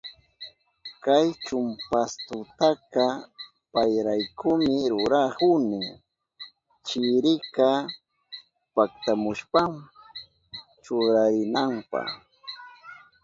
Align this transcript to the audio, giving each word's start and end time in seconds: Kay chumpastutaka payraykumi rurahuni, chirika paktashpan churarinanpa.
Kay 1.03 1.27
chumpastutaka 1.45 3.05
payraykumi 3.73 4.71
rurahuni, 4.91 5.81
chirika 6.87 7.69
paktashpan 8.75 9.71
churarinanpa. 10.83 12.01